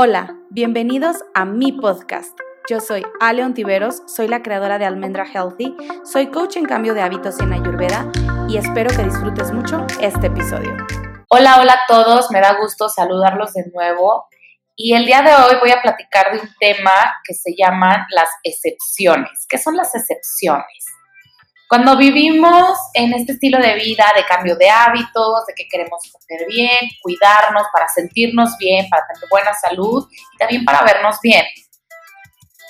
[0.00, 2.38] Hola, bienvenidos a mi podcast.
[2.70, 7.02] Yo soy Ale Ontiveros, soy la creadora de Almendra Healthy, soy coach en cambio de
[7.02, 8.08] hábitos en Ayurveda
[8.48, 10.76] y espero que disfrutes mucho este episodio.
[11.30, 14.28] Hola, hola a todos, me da gusto saludarlos de nuevo
[14.76, 16.92] y el día de hoy voy a platicar de un tema
[17.26, 19.46] que se llaman las excepciones.
[19.48, 20.84] ¿Qué son las excepciones?
[21.68, 26.46] Cuando vivimos en este estilo de vida, de cambio de hábitos, de que queremos comer
[26.48, 31.44] bien, cuidarnos para sentirnos bien, para tener buena salud y también para vernos bien,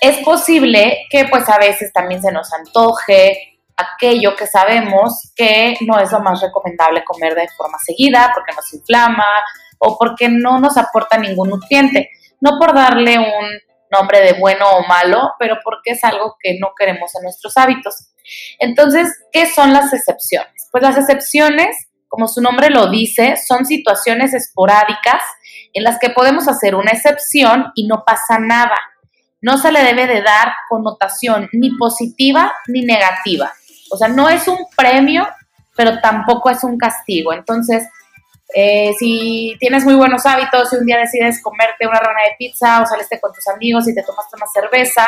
[0.00, 6.00] es posible que pues a veces también se nos antoje aquello que sabemos que no
[6.00, 9.26] es lo más recomendable comer de forma seguida porque nos inflama
[9.78, 12.10] o porque no nos aporta ningún nutriente.
[12.40, 13.48] No por darle un
[13.90, 18.08] nombre de bueno o malo, pero porque es algo que no queremos en nuestros hábitos.
[18.58, 20.68] Entonces, ¿qué son las excepciones?
[20.70, 21.76] Pues las excepciones,
[22.08, 25.22] como su nombre lo dice, son situaciones esporádicas
[25.72, 28.76] en las que podemos hacer una excepción y no pasa nada.
[29.40, 33.52] No se le debe de dar connotación ni positiva ni negativa.
[33.90, 35.26] O sea, no es un premio,
[35.76, 37.32] pero tampoco es un castigo.
[37.32, 37.88] Entonces,
[38.54, 42.82] eh, si tienes muy buenos hábitos y un día decides comerte una rana de pizza
[42.82, 45.06] o saliste con tus amigos y te tomaste una cerveza,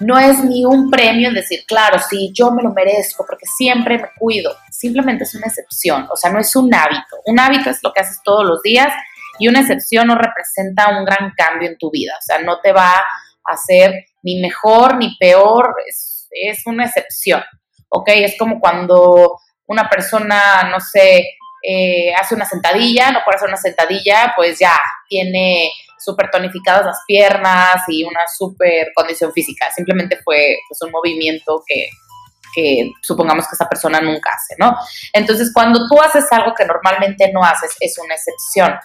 [0.00, 3.98] no es ni un premio en decir, claro, sí, yo me lo merezco porque siempre
[3.98, 4.54] me cuido.
[4.70, 7.16] Simplemente es una excepción, o sea, no es un hábito.
[7.24, 8.92] Un hábito es lo que haces todos los días
[9.38, 12.14] y una excepción no representa un gran cambio en tu vida.
[12.18, 13.04] O sea, no te va a
[13.44, 17.42] hacer ni mejor ni peor, es, es una excepción.
[17.88, 18.08] ¿Ok?
[18.08, 21.24] Es como cuando una persona, no sé,
[21.62, 26.98] eh, hace una sentadilla, no puede hacer una sentadilla, pues ya tiene súper tonificadas las
[27.06, 29.66] piernas y una súper condición física.
[29.74, 31.88] Simplemente fue pues, un movimiento que,
[32.54, 34.76] que supongamos que esa persona nunca hace, ¿no?
[35.12, 38.78] Entonces, cuando tú haces algo que normalmente no haces, es una excepción.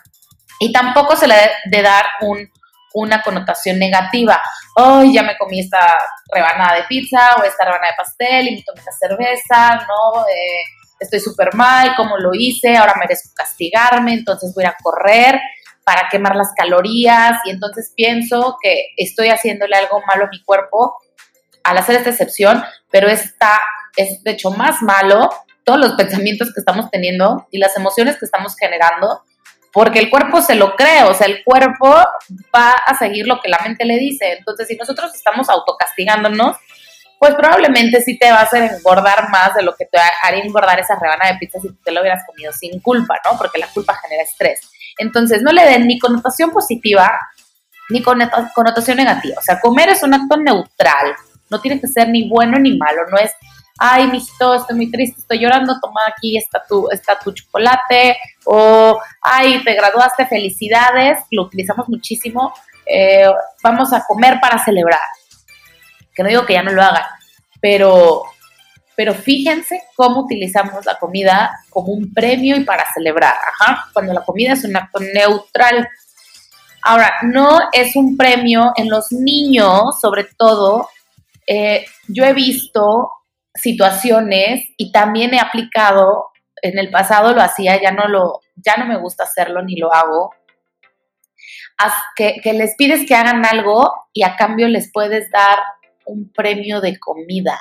[0.59, 2.49] Y tampoco se le debe de dar un,
[2.93, 4.41] una connotación negativa.
[4.75, 5.97] Hoy ya me comí esta
[6.33, 10.27] rebanada de pizza o esta rebanada de pastel y me tomé esta cerveza, ¿no?
[10.27, 10.63] Eh,
[10.99, 12.77] estoy súper mal, ¿cómo lo hice?
[12.77, 15.39] Ahora merezco castigarme, entonces voy a correr
[15.83, 20.97] para quemar las calorías y entonces pienso que estoy haciéndole algo malo a mi cuerpo
[21.63, 23.59] al hacer esta excepción, pero está,
[23.95, 25.29] es de hecho más malo
[25.63, 29.23] todos los pensamientos que estamos teniendo y las emociones que estamos generando,
[29.71, 31.87] porque el cuerpo se lo cree, o sea, el cuerpo
[32.53, 34.33] va a seguir lo que la mente le dice.
[34.33, 36.57] Entonces, si nosotros estamos autocastigándonos,
[37.19, 40.79] pues probablemente sí te va a hacer engordar más de lo que te haría engordar
[40.79, 43.37] esa rebana de pizza si te lo hubieras comido sin culpa, ¿no?
[43.37, 44.59] Porque la culpa genera estrés.
[45.01, 47.11] Entonces, no le den ni connotación positiva
[47.89, 49.35] ni connotación negativa.
[49.37, 51.13] O sea, comer es un acto neutral.
[51.49, 53.01] No tiene que ser ni bueno ni malo.
[53.11, 53.31] No es,
[53.77, 58.17] ay, mijito, estoy muy triste, estoy llorando, toma aquí, está tu, está tu chocolate.
[58.45, 61.19] O, ay, te graduaste, felicidades.
[61.31, 62.53] Lo utilizamos muchísimo.
[62.85, 63.29] Eh,
[63.61, 64.99] vamos a comer para celebrar
[66.13, 67.03] que no digo que ya no lo hagan,
[67.59, 68.23] pero,
[69.01, 73.33] pero fíjense cómo utilizamos la comida como un premio y para celebrar,
[73.93, 75.89] cuando la comida es un acto neutral.
[76.83, 80.87] Ahora, no es un premio en los niños, sobre todo,
[81.47, 83.09] eh, yo he visto
[83.55, 86.27] situaciones y también he aplicado,
[86.61, 89.91] en el pasado lo hacía, ya no lo, ya no me gusta hacerlo ni lo
[89.91, 90.35] hago,
[92.15, 95.57] que les pides que hagan algo y a cambio les puedes dar
[96.05, 97.59] un premio de comida.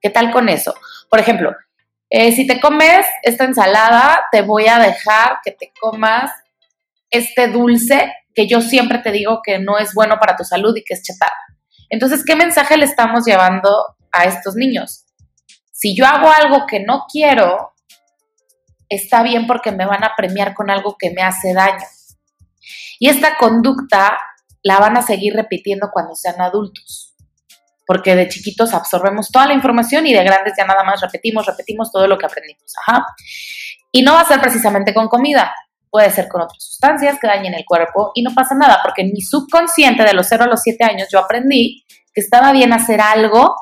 [0.00, 0.74] ¿Qué tal con eso?
[1.10, 1.54] Por ejemplo,
[2.10, 6.30] eh, si te comes esta ensalada, te voy a dejar que te comas
[7.10, 10.84] este dulce que yo siempre te digo que no es bueno para tu salud y
[10.84, 11.32] que es chatarra.
[11.88, 15.06] Entonces, ¿qué mensaje le estamos llevando a estos niños?
[15.72, 17.72] Si yo hago algo que no quiero,
[18.88, 21.84] está bien porque me van a premiar con algo que me hace daño.
[22.98, 24.18] Y esta conducta
[24.62, 27.05] la van a seguir repitiendo cuando sean adultos
[27.86, 31.92] porque de chiquitos absorbemos toda la información y de grandes ya nada más repetimos, repetimos
[31.92, 32.72] todo lo que aprendimos.
[32.84, 33.06] Ajá.
[33.92, 35.54] Y no va a ser precisamente con comida,
[35.88, 39.12] puede ser con otras sustancias que dañen el cuerpo y no pasa nada, porque en
[39.12, 43.00] mi subconsciente de los 0 a los 7 años yo aprendí que estaba bien hacer
[43.00, 43.54] algo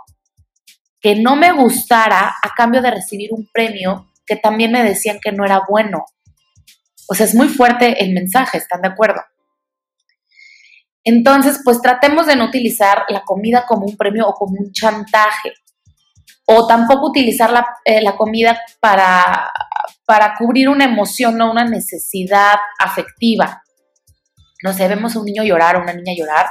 [1.00, 5.32] que no me gustara a cambio de recibir un premio que también me decían que
[5.32, 6.06] no era bueno.
[7.08, 9.20] O sea, es muy fuerte el mensaje, ¿están de acuerdo?
[11.04, 15.52] Entonces, pues tratemos de no utilizar la comida como un premio o como un chantaje.
[16.46, 19.50] O tampoco utilizar la, eh, comida para,
[20.06, 23.62] para cubrir una emoción o una necesidad afectiva.
[24.62, 26.46] No sé, vemos a un niño llorar o una niña llorar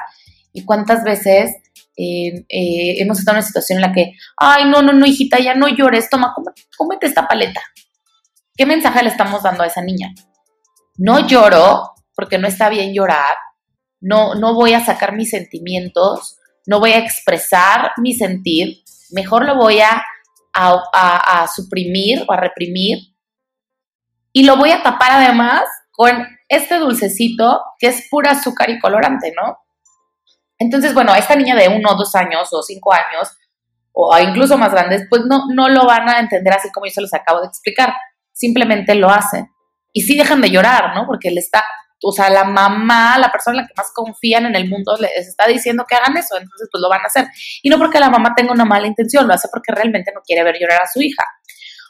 [0.53, 1.51] y cuántas veces
[1.97, 5.39] eh, eh, hemos estado en una situación en la que, ay, no, no, no, hijita,
[5.39, 6.33] ya no llores, toma,
[6.77, 7.61] cómete esta paleta.
[8.55, 10.13] ¿Qué mensaje le estamos dando a esa niña?
[10.97, 13.35] No lloro porque no está bien llorar,
[14.03, 19.55] no, no voy a sacar mis sentimientos, no voy a expresar mi sentir, mejor lo
[19.55, 20.03] voy a,
[20.53, 22.97] a, suprimir o a reprimir
[24.33, 29.33] y lo voy a tapar además con este dulcecito que es pura azúcar y colorante,
[29.35, 29.57] ¿no?
[30.59, 33.29] Entonces, bueno, esta niña de uno, dos años o cinco años,
[33.93, 37.01] o incluso más grandes, pues no, no lo van a entender así como yo se
[37.01, 37.93] los acabo de explicar.
[38.31, 39.49] Simplemente lo hacen.
[39.91, 41.05] Y sí dejan de llorar, ¿no?
[41.05, 41.63] Porque le está,
[42.03, 45.27] o sea, la mamá, la persona en la que más confían en el mundo, les
[45.27, 47.27] está diciendo que hagan eso, entonces pues lo van a hacer.
[47.61, 50.43] Y no porque la mamá tenga una mala intención, lo hace porque realmente no quiere
[50.43, 51.23] ver llorar a su hija.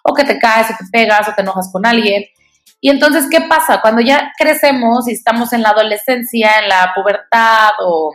[0.04, 2.24] O que te caes, o te pegas, o te enojas con alguien.
[2.80, 3.81] Y entonces, ¿qué pasa?
[3.81, 8.13] Cuando ya crecemos y estamos en la adolescencia, en la pubertad o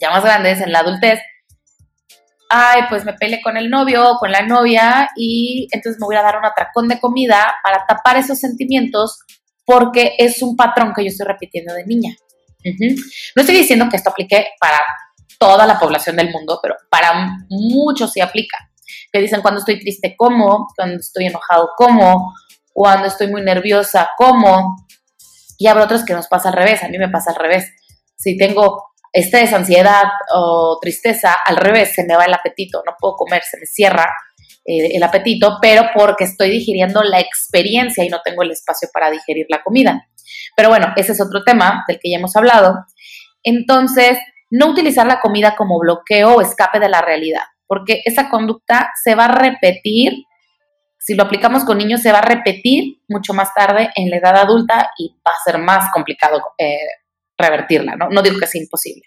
[0.00, 1.20] ya más grandes, en la adultez,
[2.48, 6.16] ay, pues me peleé con el novio o con la novia y entonces me voy
[6.16, 9.20] a dar un atracón de comida para tapar esos sentimientos
[9.66, 12.16] porque es un patrón que yo estoy repitiendo de niña.
[13.34, 14.80] No estoy diciendo que esto aplique para
[15.38, 18.56] toda la población del mundo, pero para muchos sí aplica.
[19.12, 20.68] Que dicen cuando estoy triste, ¿cómo?
[20.74, 22.32] Cuando estoy enojado, ¿cómo?
[22.72, 24.76] Cuando estoy muy nerviosa, ¿cómo?
[25.58, 27.66] Y habrá otros que nos pasa al revés, a mí me pasa al revés.
[28.16, 30.04] Si tengo estrés, ansiedad
[30.34, 34.12] o tristeza, al revés, se me va el apetito, no puedo comer, se me cierra
[34.66, 39.10] eh, el apetito, pero porque estoy digiriendo la experiencia y no tengo el espacio para
[39.10, 40.08] digerir la comida.
[40.56, 42.74] Pero bueno, ese es otro tema del que ya hemos hablado.
[43.42, 44.18] Entonces,
[44.50, 49.14] no utilizar la comida como bloqueo o escape de la realidad, porque esa conducta se
[49.14, 50.12] va a repetir,
[50.98, 54.36] si lo aplicamos con niños, se va a repetir mucho más tarde en la edad
[54.36, 56.78] adulta y va a ser más complicado eh,
[57.38, 58.08] revertirla, ¿no?
[58.08, 59.02] No digo que sea imposible.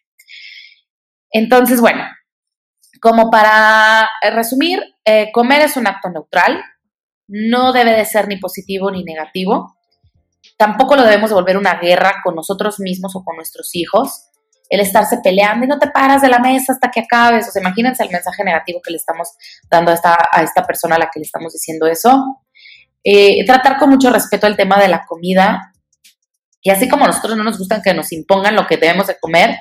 [1.31, 2.03] Entonces, bueno,
[3.01, 6.61] como para eh, resumir, eh, comer es un acto neutral,
[7.27, 9.75] no debe de ser ni positivo ni negativo,
[10.57, 14.25] tampoco lo debemos volver una guerra con nosotros mismos o con nuestros hijos,
[14.69, 17.61] el estarse peleando y no te paras de la mesa hasta que acabes, o sea,
[17.61, 19.29] imagínense el mensaje negativo que le estamos
[19.69, 22.43] dando a esta, a esta persona a la que le estamos diciendo eso.
[23.03, 25.73] Eh, tratar con mucho respeto el tema de la comida,
[26.61, 29.17] y así como a nosotros no nos gustan que nos impongan lo que debemos de
[29.19, 29.57] comer,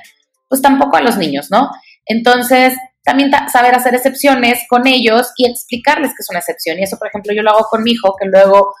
[0.47, 1.69] pues tampoco a los niños, ¿no?
[2.05, 2.75] Entonces,
[3.09, 6.77] también saber hacer excepciones con ellos y explicarles que es una excepción.
[6.77, 8.75] Y eso, por ejemplo, yo lo hago con mi hijo, que luego,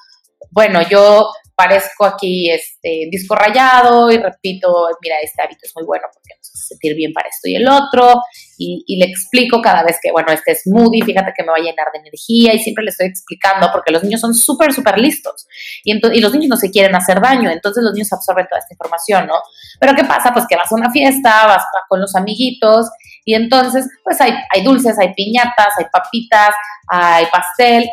[0.51, 6.05] bueno, yo parezco aquí este disco rayado y repito, mira, este hábito es muy bueno
[6.13, 8.21] porque nos hace sentir bien para esto y el otro.
[8.57, 11.87] Y, le explico cada vez que, bueno, este smoothie, fíjate que me va a llenar
[11.93, 15.47] de energía y siempre le estoy explicando porque los niños son súper, súper listos.
[15.83, 18.73] Y, y los niños no se quieren hacer daño, entonces los niños absorben toda esta
[18.73, 19.35] información, ¿no?
[19.81, 20.31] Pero ¿qué pasa?
[20.31, 22.87] Pues que vas a una fiesta, vas con los amiguitos
[23.25, 26.53] y entonces, pues hay, hay dulces, hay piñatas, hay papitas,
[26.87, 27.89] hay pastel,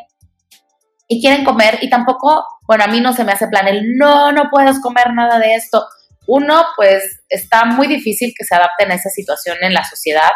[1.08, 4.32] y quieren comer y tampoco, bueno, a mí no se me hace plan el no,
[4.32, 5.86] no puedes comer nada de esto.
[6.26, 10.30] Uno, pues está muy difícil que se adapten a esa situación en la sociedad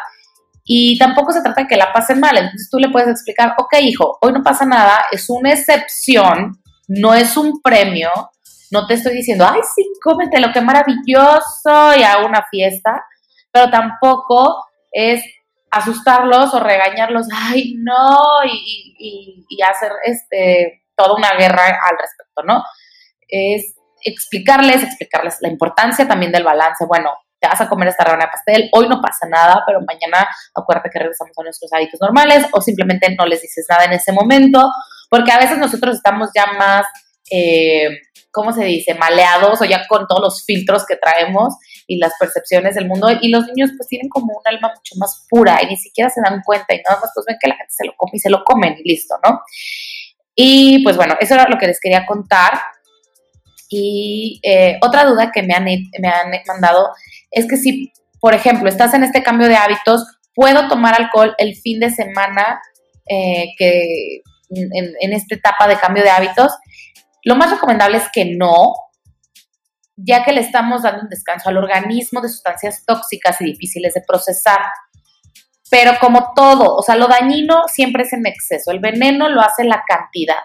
[0.65, 2.37] y tampoco se trata de que la pasen mal.
[2.37, 7.15] Entonces tú le puedes explicar, ok, hijo, hoy no pasa nada, es una excepción, no
[7.15, 8.11] es un premio.
[8.71, 13.05] No te estoy diciendo, ay, sí, cómete lo maravilloso y hago una fiesta,
[13.51, 15.25] pero tampoco es
[15.73, 22.63] asustarlos o regañarlos, ay, no, y, y, hacer este, toda una guerra al respecto, ¿no?
[23.29, 26.85] Es explicarles, explicarles la importancia también del balance.
[26.87, 30.29] Bueno, te vas a comer esta rana de pastel, hoy no pasa nada, pero mañana
[30.55, 34.13] acuérdate que regresamos a nuestros hábitos normales o simplemente no les dices nada en ese
[34.13, 34.71] momento,
[35.09, 36.85] porque a veces nosotros estamos ya más,
[37.31, 37.89] eh,
[38.31, 41.55] ¿cómo se dice?, maleados o ya con todos los filtros que traemos
[41.87, 43.09] y las percepciones del mundo.
[43.21, 46.21] Y los niños pues tienen como un alma mucho más pura y ni siquiera se
[46.21, 48.31] dan cuenta y nada más pues ven que la gente se lo come y se
[48.31, 49.41] lo comen y listo, ¿no?
[50.43, 52.59] Y pues bueno, eso era lo que les quería contar.
[53.69, 56.89] Y eh, otra duda que me han, me han mandado
[57.31, 61.57] es que si, por ejemplo, estás en este cambio de hábitos, ¿puedo tomar alcohol el
[61.57, 62.59] fin de semana
[63.07, 66.57] eh, que en, en esta etapa de cambio de hábitos?
[67.23, 68.73] Lo más recomendable es que no,
[69.95, 74.01] ya que le estamos dando un descanso al organismo de sustancias tóxicas y difíciles de
[74.09, 74.61] procesar.
[75.71, 79.65] Pero como todo, o sea, lo dañino siempre es en exceso, el veneno lo hace
[79.65, 80.43] la cantidad.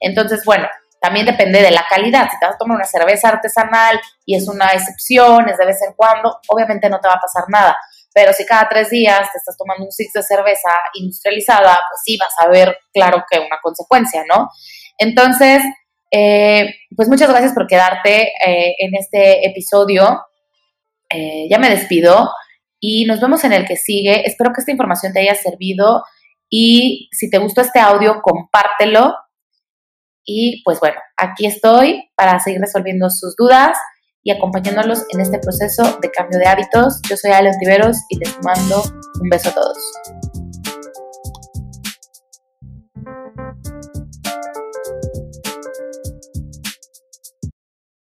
[0.00, 0.68] Entonces, bueno,
[1.00, 2.28] también depende de la calidad.
[2.30, 5.80] Si te vas a tomar una cerveza artesanal y es una excepción, es de vez
[5.82, 7.76] en cuando, obviamente no te va a pasar nada.
[8.14, 12.16] Pero si cada tres días te estás tomando un six de cerveza industrializada, pues sí
[12.18, 14.48] vas a ver, claro que una consecuencia, ¿no?
[14.98, 15.62] Entonces,
[16.10, 20.24] eh, pues muchas gracias por quedarte eh, en este episodio.
[21.10, 22.30] Eh, ya me despido
[22.80, 24.26] y nos vemos en el que sigue.
[24.26, 26.02] Espero que esta información te haya servido
[26.50, 29.14] y si te gustó este audio, compártelo.
[30.24, 33.78] Y pues bueno, aquí estoy para seguir resolviendo sus dudas
[34.22, 37.00] y acompañándolos en este proceso de cambio de hábitos.
[37.08, 38.82] Yo soy Ale Tiveros y les mando
[39.22, 40.27] un beso a todos.